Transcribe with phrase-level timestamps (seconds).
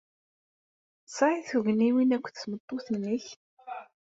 [1.05, 3.25] Tesɛid tugniwin akked tmeṭṭut-nnek?